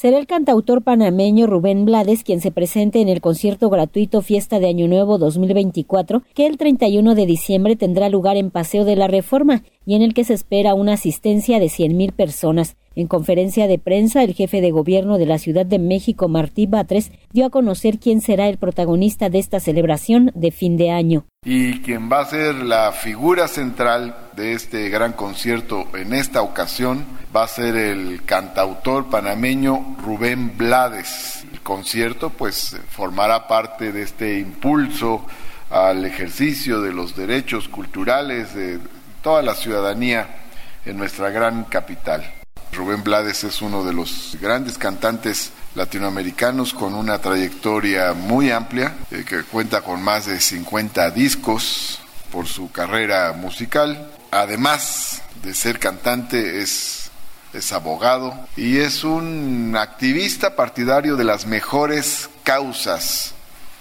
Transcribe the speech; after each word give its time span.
Será 0.00 0.16
el 0.18 0.28
cantautor 0.28 0.82
panameño 0.82 1.48
Rubén 1.48 1.84
Blades 1.84 2.22
quien 2.22 2.40
se 2.40 2.52
presente 2.52 3.00
en 3.00 3.08
el 3.08 3.20
concierto 3.20 3.68
gratuito 3.68 4.22
Fiesta 4.22 4.60
de 4.60 4.68
Año 4.68 4.86
Nuevo 4.86 5.18
2024, 5.18 6.22
que 6.34 6.46
el 6.46 6.56
31 6.56 7.16
de 7.16 7.26
diciembre 7.26 7.74
tendrá 7.74 8.08
lugar 8.08 8.36
en 8.36 8.52
Paseo 8.52 8.84
de 8.84 8.94
la 8.94 9.08
Reforma 9.08 9.64
y 9.84 9.96
en 9.96 10.02
el 10.02 10.14
que 10.14 10.22
se 10.22 10.34
espera 10.34 10.74
una 10.74 10.92
asistencia 10.92 11.58
de 11.58 11.66
100.000 11.66 12.12
personas. 12.12 12.76
En 12.98 13.06
conferencia 13.06 13.68
de 13.68 13.78
prensa, 13.78 14.24
el 14.24 14.34
jefe 14.34 14.60
de 14.60 14.72
gobierno 14.72 15.18
de 15.18 15.26
la 15.26 15.38
Ciudad 15.38 15.64
de 15.64 15.78
México, 15.78 16.26
Martí 16.26 16.66
Batres, 16.66 17.12
dio 17.30 17.46
a 17.46 17.50
conocer 17.50 18.00
quién 18.00 18.20
será 18.20 18.48
el 18.48 18.58
protagonista 18.58 19.30
de 19.30 19.38
esta 19.38 19.60
celebración 19.60 20.32
de 20.34 20.50
fin 20.50 20.76
de 20.76 20.90
año. 20.90 21.24
Y 21.44 21.80
quien 21.82 22.10
va 22.10 22.22
a 22.22 22.24
ser 22.24 22.56
la 22.56 22.90
figura 22.90 23.46
central 23.46 24.16
de 24.34 24.52
este 24.52 24.88
gran 24.88 25.12
concierto 25.12 25.86
en 25.94 26.12
esta 26.12 26.42
ocasión 26.42 27.06
va 27.34 27.44
a 27.44 27.46
ser 27.46 27.76
el 27.76 28.24
cantautor 28.24 29.08
panameño 29.08 29.96
Rubén 30.04 30.58
Blades. 30.58 31.46
El 31.52 31.60
concierto 31.60 32.30
pues 32.30 32.76
formará 32.88 33.46
parte 33.46 33.92
de 33.92 34.02
este 34.02 34.40
impulso 34.40 35.24
al 35.70 36.04
ejercicio 36.04 36.82
de 36.82 36.92
los 36.92 37.14
derechos 37.14 37.68
culturales 37.68 38.56
de 38.56 38.80
toda 39.22 39.42
la 39.42 39.54
ciudadanía 39.54 40.26
en 40.84 40.96
nuestra 40.96 41.30
gran 41.30 41.62
capital. 41.62 42.24
Rubén 42.78 43.02
Blades 43.02 43.42
es 43.42 43.60
uno 43.60 43.84
de 43.84 43.92
los 43.92 44.38
grandes 44.40 44.78
cantantes 44.78 45.50
latinoamericanos 45.74 46.72
con 46.72 46.94
una 46.94 47.20
trayectoria 47.20 48.12
muy 48.14 48.52
amplia, 48.52 48.94
eh, 49.10 49.24
que 49.28 49.42
cuenta 49.42 49.80
con 49.80 50.00
más 50.00 50.26
de 50.26 50.40
50 50.40 51.10
discos 51.10 51.98
por 52.30 52.46
su 52.46 52.70
carrera 52.70 53.32
musical. 53.32 54.08
Además 54.30 55.22
de 55.42 55.54
ser 55.54 55.80
cantante, 55.80 56.62
es, 56.62 57.10
es 57.52 57.72
abogado 57.72 58.46
y 58.56 58.78
es 58.78 59.02
un 59.02 59.74
activista 59.76 60.54
partidario 60.54 61.16
de 61.16 61.24
las 61.24 61.46
mejores 61.46 62.30
causas 62.44 63.34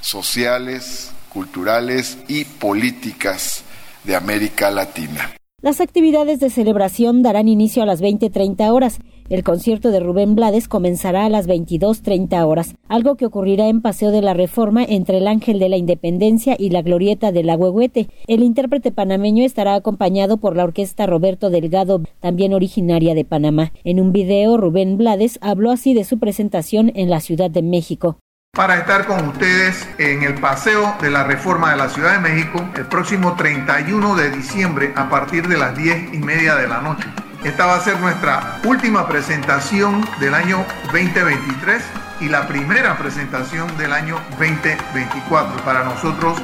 sociales, 0.00 1.10
culturales 1.28 2.16
y 2.26 2.46
políticas 2.46 3.64
de 4.04 4.16
América 4.16 4.70
Latina. 4.70 5.37
Las 5.60 5.80
actividades 5.80 6.38
de 6.38 6.50
celebración 6.50 7.24
darán 7.24 7.48
inicio 7.48 7.82
a 7.82 7.86
las 7.86 8.00
20.30 8.00 8.70
horas. 8.70 9.00
El 9.28 9.42
concierto 9.42 9.90
de 9.90 9.98
Rubén 9.98 10.36
Blades 10.36 10.68
comenzará 10.68 11.24
a 11.24 11.28
las 11.28 11.48
22.30 11.48 12.46
horas, 12.46 12.76
algo 12.86 13.16
que 13.16 13.26
ocurrirá 13.26 13.66
en 13.66 13.82
Paseo 13.82 14.12
de 14.12 14.22
la 14.22 14.34
Reforma 14.34 14.84
entre 14.84 15.18
el 15.18 15.26
Ángel 15.26 15.58
de 15.58 15.68
la 15.68 15.76
Independencia 15.76 16.54
y 16.56 16.70
la 16.70 16.82
Glorieta 16.82 17.32
del 17.32 17.50
Agüehuete. 17.50 18.06
El 18.28 18.44
intérprete 18.44 18.92
panameño 18.92 19.44
estará 19.44 19.74
acompañado 19.74 20.36
por 20.36 20.54
la 20.54 20.62
orquesta 20.62 21.06
Roberto 21.06 21.50
Delgado, 21.50 22.02
también 22.20 22.54
originaria 22.54 23.16
de 23.16 23.24
Panamá. 23.24 23.72
En 23.82 23.98
un 23.98 24.12
video, 24.12 24.58
Rubén 24.58 24.96
Blades 24.96 25.40
habló 25.42 25.72
así 25.72 25.92
de 25.92 26.04
su 26.04 26.20
presentación 26.20 26.92
en 26.94 27.10
la 27.10 27.18
Ciudad 27.18 27.50
de 27.50 27.62
México 27.62 28.20
para 28.52 28.78
estar 28.78 29.06
con 29.06 29.28
ustedes 29.28 29.88
en 29.98 30.22
el 30.24 30.34
Paseo 30.34 30.96
de 31.00 31.10
la 31.10 31.22
Reforma 31.22 31.70
de 31.70 31.76
la 31.76 31.88
Ciudad 31.88 32.14
de 32.14 32.28
México 32.28 32.68
el 32.74 32.86
próximo 32.86 33.36
31 33.36 34.16
de 34.16 34.30
diciembre 34.30 34.92
a 34.96 35.08
partir 35.08 35.46
de 35.46 35.56
las 35.56 35.76
10 35.76 36.14
y 36.14 36.18
media 36.18 36.56
de 36.56 36.66
la 36.66 36.80
noche. 36.80 37.06
Esta 37.44 37.66
va 37.66 37.76
a 37.76 37.80
ser 37.80 38.00
nuestra 38.00 38.60
última 38.64 39.06
presentación 39.06 40.04
del 40.18 40.34
año 40.34 40.64
2023 40.92 41.82
y 42.20 42.28
la 42.28 42.48
primera 42.48 42.98
presentación 42.98 43.76
del 43.78 43.92
año 43.92 44.18
2024. 44.38 45.64
Para 45.64 45.84
nosotros 45.84 46.42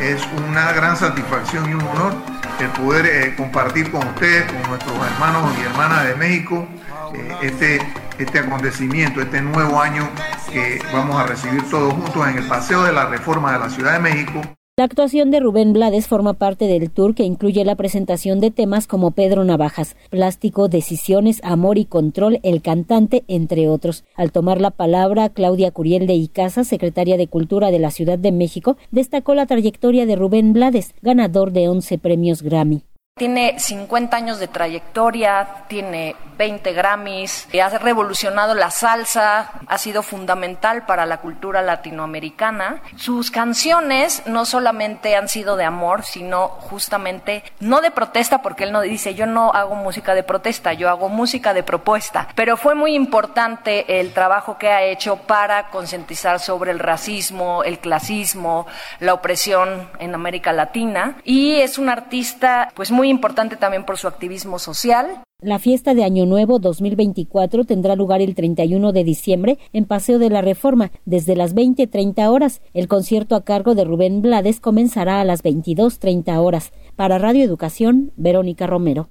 es 0.00 0.22
una 0.46 0.72
gran 0.72 0.96
satisfacción 0.98 1.70
y 1.70 1.74
un 1.74 1.82
honor 1.82 2.14
el 2.60 2.68
poder 2.68 3.06
eh, 3.06 3.34
compartir 3.36 3.90
con 3.90 4.06
ustedes, 4.06 4.44
con 4.52 4.62
nuestros 4.70 4.94
hermanos 5.06 5.52
y 5.58 5.62
hermanas 5.62 6.06
de 6.06 6.14
México, 6.14 6.68
eh, 7.14 7.36
este, 7.42 7.80
este 8.18 8.38
acontecimiento, 8.38 9.20
este 9.20 9.40
nuevo 9.40 9.80
año 9.80 10.08
que 10.54 10.78
vamos 10.92 11.16
a 11.16 11.26
recibir 11.26 11.68
todos 11.68 11.92
juntos 11.92 12.28
en 12.28 12.38
el 12.38 12.46
Paseo 12.46 12.84
de 12.84 12.92
la 12.92 13.06
Reforma 13.06 13.52
de 13.52 13.58
la 13.58 13.68
Ciudad 13.68 13.94
de 13.94 13.98
México. 13.98 14.40
La 14.76 14.84
actuación 14.84 15.32
de 15.32 15.40
Rubén 15.40 15.72
Blades 15.72 16.06
forma 16.06 16.34
parte 16.34 16.66
del 16.66 16.90
tour 16.90 17.16
que 17.16 17.24
incluye 17.24 17.64
la 17.64 17.74
presentación 17.74 18.40
de 18.40 18.52
temas 18.52 18.86
como 18.86 19.10
Pedro 19.10 19.44
Navajas, 19.44 19.96
Plástico, 20.10 20.68
Decisiones, 20.68 21.40
Amor 21.42 21.76
y 21.78 21.84
Control, 21.84 22.38
El 22.44 22.62
Cantante, 22.62 23.24
entre 23.26 23.68
otros. 23.68 24.04
Al 24.14 24.30
tomar 24.30 24.60
la 24.60 24.70
palabra, 24.70 25.28
Claudia 25.28 25.72
Curiel 25.72 26.06
de 26.06 26.14
Icaza, 26.14 26.62
secretaria 26.62 27.16
de 27.16 27.26
Cultura 27.26 27.72
de 27.72 27.80
la 27.80 27.90
Ciudad 27.90 28.18
de 28.18 28.30
México, 28.30 28.76
destacó 28.92 29.34
la 29.34 29.46
trayectoria 29.46 30.06
de 30.06 30.16
Rubén 30.16 30.52
Blades, 30.52 30.94
ganador 31.02 31.50
de 31.50 31.68
11 31.68 31.98
premios 31.98 32.42
Grammy. 32.42 32.84
Tiene 33.16 33.60
50 33.60 34.16
años 34.16 34.40
de 34.40 34.48
trayectoria, 34.48 35.66
tiene 35.68 36.16
20 36.36 36.72
Grammys, 36.72 37.46
ha 37.62 37.78
revolucionado 37.78 38.54
la 38.54 38.72
salsa, 38.72 39.52
ha 39.68 39.78
sido 39.78 40.02
fundamental 40.02 40.84
para 40.84 41.06
la 41.06 41.18
cultura 41.18 41.62
latinoamericana. 41.62 42.82
Sus 42.96 43.30
canciones 43.30 44.24
no 44.26 44.44
solamente 44.44 45.14
han 45.14 45.28
sido 45.28 45.56
de 45.56 45.62
amor, 45.62 46.02
sino 46.02 46.48
justamente 46.48 47.44
no 47.60 47.82
de 47.82 47.92
protesta, 47.92 48.42
porque 48.42 48.64
él 48.64 48.72
no 48.72 48.80
dice 48.80 49.14
yo 49.14 49.26
no 49.26 49.52
hago 49.52 49.76
música 49.76 50.14
de 50.14 50.24
protesta, 50.24 50.72
yo 50.72 50.90
hago 50.90 51.08
música 51.08 51.54
de 51.54 51.62
propuesta. 51.62 52.26
Pero 52.34 52.56
fue 52.56 52.74
muy 52.74 52.96
importante 52.96 54.00
el 54.00 54.12
trabajo 54.12 54.58
que 54.58 54.70
ha 54.70 54.82
hecho 54.82 55.18
para 55.18 55.68
concientizar 55.68 56.40
sobre 56.40 56.72
el 56.72 56.80
racismo, 56.80 57.62
el 57.62 57.78
clasismo, 57.78 58.66
la 58.98 59.14
opresión 59.14 59.88
en 60.00 60.16
América 60.16 60.52
Latina. 60.52 61.18
Y 61.22 61.60
es 61.60 61.78
un 61.78 61.88
artista 61.88 62.72
pues 62.74 62.90
muy 62.90 63.03
importante 63.08 63.56
también 63.56 63.84
por 63.84 63.98
su 63.98 64.08
activismo 64.08 64.58
social. 64.58 65.22
La 65.40 65.58
fiesta 65.58 65.94
de 65.94 66.04
Año 66.04 66.24
Nuevo 66.24 66.58
2024 66.58 67.64
tendrá 67.64 67.96
lugar 67.96 68.22
el 68.22 68.34
31 68.34 68.92
de 68.92 69.04
diciembre 69.04 69.58
en 69.72 69.84
Paseo 69.84 70.18
de 70.18 70.30
la 70.30 70.40
Reforma 70.40 70.90
desde 71.04 71.36
las 71.36 71.54
20.30 71.54 72.28
horas. 72.28 72.62
El 72.72 72.88
concierto 72.88 73.36
a 73.36 73.44
cargo 73.44 73.74
de 73.74 73.84
Rubén 73.84 74.22
Blades 74.22 74.60
comenzará 74.60 75.20
a 75.20 75.24
las 75.24 75.42
22.30 75.42 76.38
horas. 76.38 76.72
Para 76.96 77.18
Radio 77.18 77.44
Educación, 77.44 78.12
Verónica 78.16 78.66
Romero. 78.66 79.10